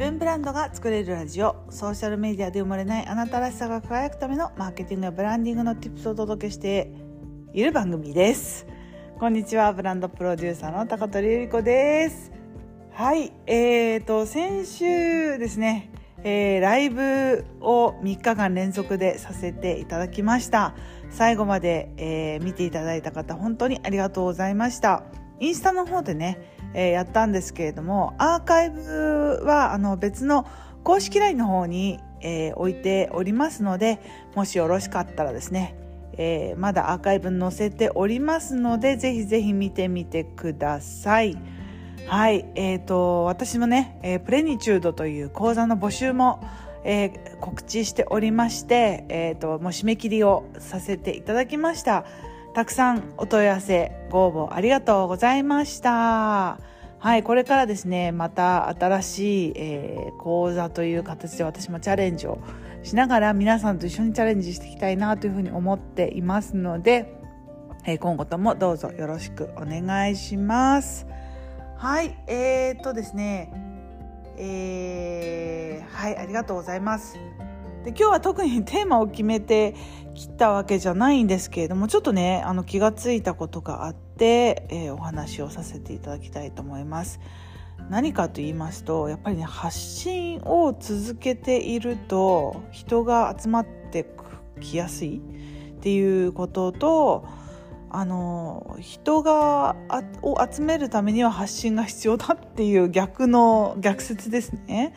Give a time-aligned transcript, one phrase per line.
[0.00, 1.56] 分ブランドが作れるラジオ。
[1.68, 6.90] ソーシャルメディアで生まれないあなたらしさが輝くためのマーケティングやブランディングの tips をお届けして
[7.52, 8.66] いる番組です。
[9.18, 9.74] こんにちは。
[9.74, 12.32] ブランドプロデューサーの高取ゆり子です。
[12.92, 13.30] はい。
[13.46, 15.92] えーと先週ですね。
[16.24, 20.74] えー、ライブを3日間連続でさせていただきました。
[21.10, 25.02] 最後まで、えー、見ていただいた方本当にありがとうございました。
[25.40, 30.46] インスタの方でねえー、やったんですけれどもアーカイブはあの別の
[30.84, 34.00] 公式 LINE の方に、えー、置いておりますので
[34.34, 35.74] もしよろしかったらですね、
[36.14, 41.36] えー、まだアーカイブ載せておりますのでぜひぜひ見てみてください。
[42.06, 46.42] はい、えーと、私もね、え、プレニチュードという講座の募集も、
[46.82, 52.04] え、告知しておりまして、えーと、もう締め切りをさせていただきました。
[52.60, 56.58] たくさんお問い合わせ、ご応募ありがとうございました。
[56.98, 62.38] はい、これからですね、また新しい、えー、講座という形で私もチャレンジを
[62.82, 67.14] しながら皆さんと一緒にチャレンジしていきたいなというふうに思っていますので、
[67.86, 71.06] えー、今後ともどうぞよろしくお願いします。
[71.78, 73.50] はい、えー、っとですね、
[74.36, 77.16] えー、はい、ありがとうございます。
[77.84, 79.74] で今日は特にテーマを決めて
[80.14, 87.20] きたわけじゃないんですけれどもちょっとねあの気がついたことがあって、えー、お話をさせていただきたいと思います。
[87.88, 94.06] 何かと言いますとやっぱりね発信を続けていると人が集まって
[94.60, 97.26] きやすいっていうことと
[97.88, 99.74] あの人が
[100.22, 104.94] を集めるためには発信が必要だっていう逆の逆説ですね。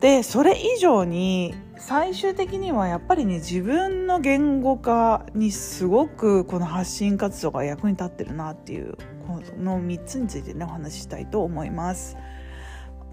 [0.00, 12.16] でそれ以上に最終的にはやっぱりね自分の言語化にすごくこの発信活動が役に立ってるなっていうこの3つについてねお話ししたいと思います。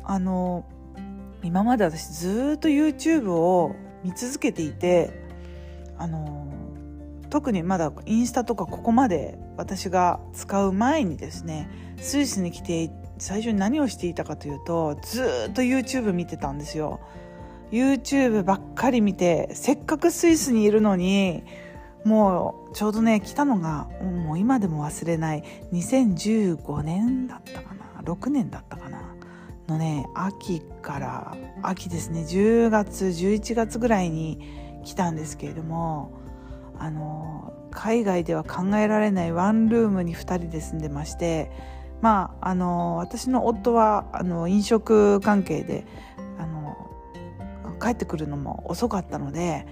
[0.03, 0.65] あの
[1.43, 5.21] 今まで私ずっと YouTube を見続けていて
[5.97, 6.47] あの
[7.29, 12.89] 特にまだインスタとかここまで私が使う前にですねスイスに来て
[13.19, 16.99] 最初に何をしていたかというとずっと YouTube 見てたんですよ。
[17.71, 21.43] YouTube ばっかり見てせっかくスイスにいるのに
[22.05, 29.01] もうちょうどね来たのがもう今でも忘れない2015年だったかな6年だったかな
[29.67, 34.39] のね秋から秋ですね10月11月ぐらいに
[34.85, 36.11] 来たんですけれども
[36.79, 41.51] あの海外では考えられないワンルームに2人で住んでまして
[42.01, 45.85] まああの私の夫はあの飲食関係で
[46.37, 46.77] あの
[47.81, 49.65] 帰ってくるのも遅かったので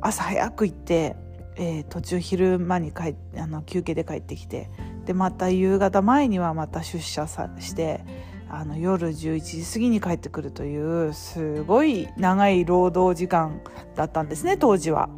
[0.00, 1.16] 朝早く行って、
[1.56, 4.70] えー、途中昼間に帰あの休憩で帰ってきて
[5.06, 8.04] でまた夕方前にはまた出社さして
[8.48, 13.62] あの夜11時過ぎに帰ってくるというすごい長い労働時間
[13.96, 15.08] だったんですね当時は。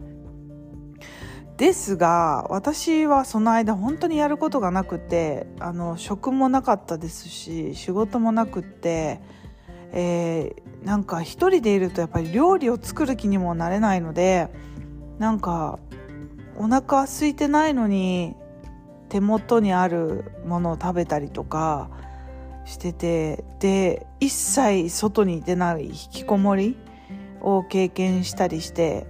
[1.57, 9.21] ですが私はその間本当にやることがなくてあの職もなかったですし仕事もなくって、
[9.93, 14.49] えー、なんか一人でいるとやっぱり料理を作る気にもなれないので
[15.19, 15.79] なんか
[16.57, 18.35] お腹空いてないのに
[19.09, 21.89] 手元にあるものを食べたりとか
[22.65, 26.77] しててで一切外に出ない引きこもり
[27.41, 29.07] を経験したりして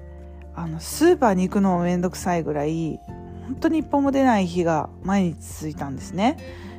[0.57, 3.01] あのスーパーに行くのもめんどくさいぐらい
[3.47, 6.37] 本当に一歩も出ない日が毎日続いたんですね。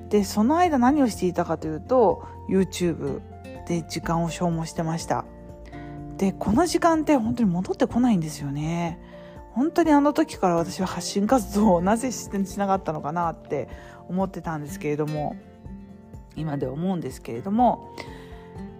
[0.09, 3.21] でその間何をしていたかというと YouTube
[3.67, 5.25] で時間を消耗してました。
[6.17, 8.99] でこの時間って本当に戻ってこないんですよね。
[9.51, 13.69] 本当にあの時から私は発信活動をなぜしなかったのかなって
[14.09, 15.37] 思ってたんですけれども
[16.35, 17.95] 今では思うんですけれども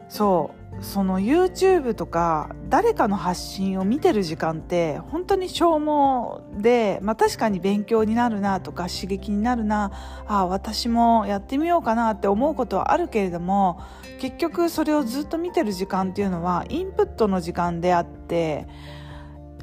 [0.07, 9.91] そうその YouTube とか誰かの発信を見てる時間って本当に消耗で、まあ、確かに勉強になるなとか刺激になるな
[10.27, 13.81] あ私もやってみようかなって思うことはあるけれども
[14.19, 18.67] 結局それをずっと見てる時間っていうのはインプットの時間であって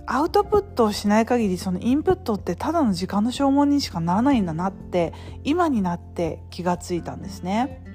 [0.06, 5.12] アウトプットをしない限りそのインプットってただの時間の消耗にしかならないんだなって
[5.44, 7.91] 今になって気がついたんですね。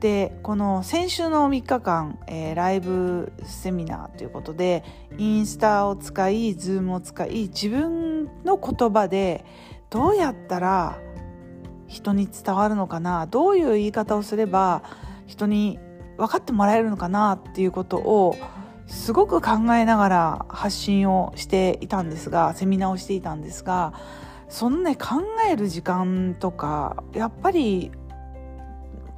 [0.00, 4.84] でこの先週の3日間、えー、ライブセミナーということで
[5.18, 9.44] インスタを使いズームを使い自分の言葉で
[9.90, 10.98] どうやったら
[11.88, 14.82] 人に伝わるのかなどういう言い方をすれば
[15.26, 15.78] 人に
[16.16, 18.36] 分かってもらえるのかなっていうことを
[18.86, 23.92] すごく考えながら発信をしていたんですがセミナーをしていたんですが
[24.48, 27.92] そのね考える時間とかやっぱり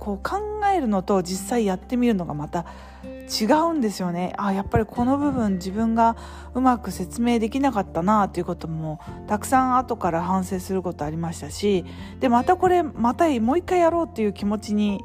[0.00, 0.38] こう考
[0.74, 2.64] えるのと実際やってみるのがまた
[3.04, 6.16] 違うんですよねあやっぱりこの部分自分が
[6.54, 8.98] うまく説明できなかったなということも
[9.28, 11.84] たくさん後から反省することありましたし
[12.18, 15.00] でまたこれまたもう一回やろうっていう気持ちに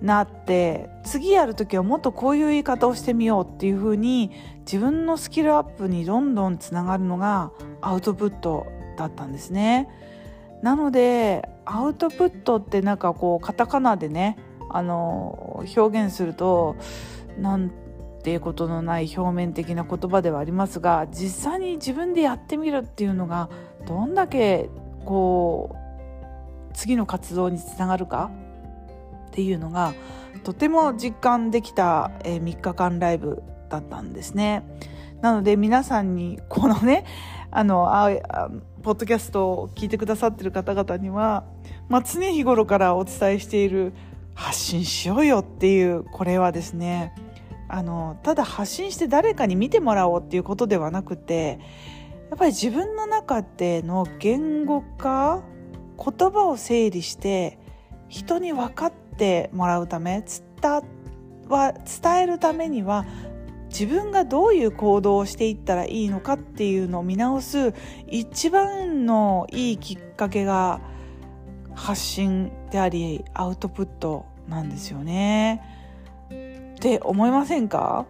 [0.00, 8.66] なって次やる時はもっとこういう言い方をしてみようっていうふうに自分のスキルアップにどんどんつながるのがアウトプット
[8.96, 9.88] だったんですね。
[10.64, 14.38] なのでアウトプットってなんかこうカタカナでね
[14.70, 16.76] あの表現すると
[17.38, 17.70] なん
[18.22, 23.50] ていうことのない表面的な言葉ではありますが実際に自分でやってみるっていうのが
[23.86, 24.70] どんだけ
[25.04, 25.76] こ
[26.70, 28.30] う次の活動につながるか
[29.28, 29.92] っていうのが
[30.44, 34.62] とても実感できた、え3日間ライブだったんですね。
[35.20, 37.04] なので皆さんにこのね
[37.56, 38.10] あのあ
[38.82, 41.44] ポッドキャストを聞いてくださってる方々には、
[41.88, 43.92] まあ、常日頃からお伝えしている
[44.34, 47.14] 発信しようよっていうこれはですね
[47.68, 51.60] あのただ発信して誰かに見てもらおうっていうことではなくて
[52.28, 55.40] やっぱり自分の中での言語化
[55.96, 57.60] 言葉を整理して
[58.08, 60.24] 人に分かってもらうため
[60.60, 60.82] 伝
[61.48, 63.06] は伝えるためには
[63.76, 67.74] 自分がどういう行動をしていったらいいのかっていうのを見直す
[68.06, 70.80] 一番のいいきっかけが
[71.74, 75.60] 発信でありアウトプットなんですよね。
[76.30, 78.06] って思いませんか？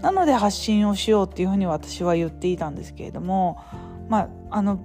[0.00, 3.58] なので発信をしようっていうふうに私は言っていたんですけれども
[4.08, 4.80] まああの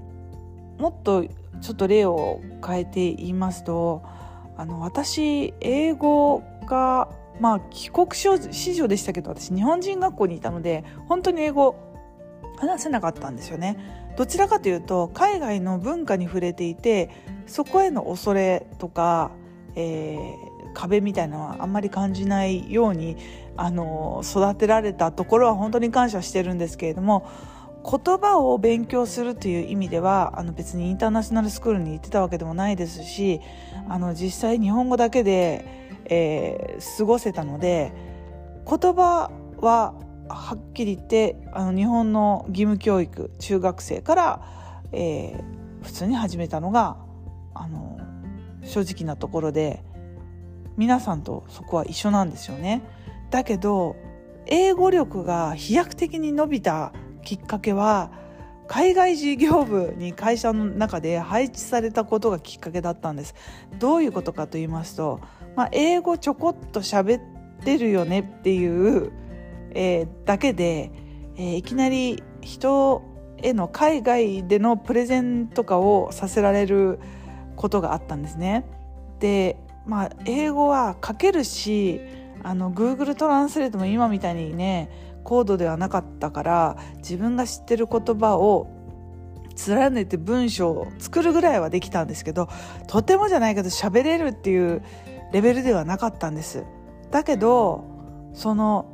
[0.77, 1.23] もっと
[1.61, 4.03] ちょっと例を変えて言いますと
[4.57, 11.75] あの私英語がまあ帰国子女でしたけど私日本人学校にいたので本当に英語
[12.57, 13.77] 話せなかったんですよね。
[14.17, 17.11] どちらかというと海外の文化に触れていて
[17.45, 19.31] そこへの恐れとか、
[19.75, 23.15] えー、壁みたいなのはあんまり感じないように
[23.57, 27.29] あの育てられたところは本当に感謝してるんですけれども
[27.83, 33.39] 言葉を勉強するという意味ではあの別にインターナショナルスクールに行ってたわけでもないですし
[33.87, 35.76] あの実際日本語だけで、
[36.09, 37.91] えー、過ごせたので
[38.65, 39.93] 言葉は
[40.29, 44.41] はっきり言ってあの日本の義務教育中学生から、
[44.91, 46.97] えー、普通に始めたのが
[47.53, 47.99] あの
[48.63, 49.83] 正直なところで
[50.75, 52.83] 皆さんとそこは一緒なんですよね。
[53.31, 53.95] だけど
[54.45, 56.93] 英語力が飛躍的に伸びた
[57.23, 58.11] きっかけは
[58.67, 63.33] 海外事業部に会社の中で配置されたことがきっかけだったんです。
[63.79, 65.21] どういうことかと言いますと、
[65.57, 67.21] まあ、英語ちょこっと喋っ
[67.65, 69.11] てるよねっていう
[69.79, 70.91] えー、だけで、
[71.35, 73.03] えー、いきなり人
[73.37, 76.99] への海外でのプレゼンとかをさせられる
[77.55, 78.65] ことがあったんですね。
[79.19, 82.01] でまあ英語は書けるし
[82.43, 84.89] あの Google トランスレートも今みたいにね
[85.23, 88.67] 高度ではなかったから自分が知ってる言葉を
[89.67, 92.47] 連ねて文章を作るぐらいはできたんですけど
[92.87, 94.83] とてもじゃないけど喋れるっていう
[95.31, 96.63] レベルではなかったんです。
[97.11, 97.85] だけど
[98.33, 98.85] その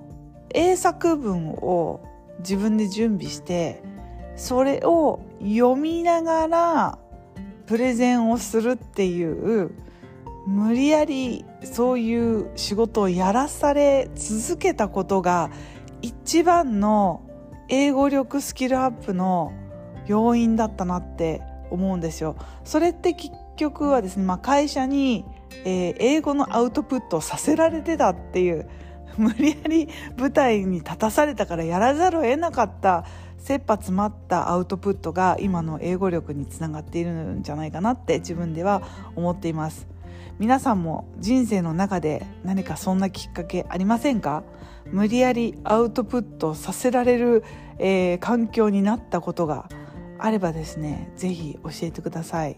[0.54, 2.02] 英作文を
[2.40, 3.82] 自分で準備して
[4.36, 6.98] それを読みながら
[7.66, 9.72] プレゼンをするっていう
[10.48, 15.50] 無理やりそういう仕事をやらされ続けたことが
[16.02, 17.22] 一番の
[17.70, 19.54] 英語力スキルアップの
[20.06, 22.36] 要因だったなって思うんですよ。
[22.66, 25.26] それって結局はですね、まあ、会社に、
[25.66, 28.68] えー、英語のアウトプットをさせられてたっていう
[29.18, 33.06] 無理やり舞台に立たされたからやらざるを得なかった
[33.38, 38.82] 切羽詰まったアウトプットが今の英語力につながっているんじゃないかなって自分では
[39.16, 39.88] 思っています。
[40.40, 44.44] 皆さんも人生の中で何かそんなきっかけありませんか？
[44.92, 47.44] 無理やりアウトプットさせられる、
[47.78, 49.70] えー、環境になったことが
[50.18, 52.58] あればですね是非教えてください。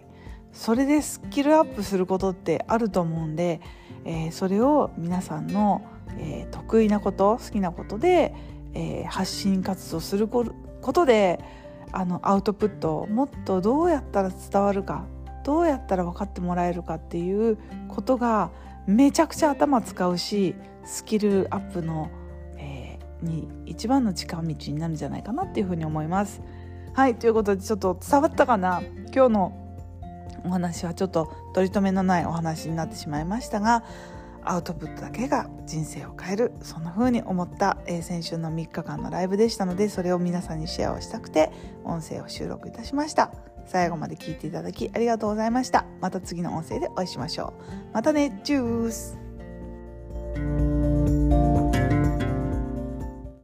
[0.56, 3.62] それでスキルアップすることってあると思うんで、
[4.06, 5.84] えー、それを皆さんの
[6.18, 8.34] えー、得意なこと好きなことで、
[8.74, 10.46] えー、発信活動するこ
[10.94, 11.44] とで
[11.92, 15.08] あのアウトプットをもっとどうやったら伝わるか
[15.44, 17.58] どうやったら分かってもらえるかっていう
[17.90, 18.52] ことが
[18.88, 22.10] めちゃくちゃ頭使うしスキルアップの、
[22.56, 26.42] えー、に一番の近道になるんじゃないかなっていうふうに思います。
[26.94, 28.82] はいということでちょっと伝わったかな？
[29.14, 29.65] 今日の
[30.46, 33.84] お話はちょっと取り留めのないお話になってしまいましたが
[34.44, 41.52] アウトプットだけが人生を変えるそんな風に思った、えー、先週の3日間のライブでしたのでそれを皆さんにシェアをしたくて
[41.84, 43.32] 音声を収録いたしました。
[43.68, 45.86] 最後まで聞いていただきありがとうございました。
[46.00, 47.54] また次の音声でお会いしましょ
[47.92, 47.94] う。
[47.94, 50.65] またねチュース。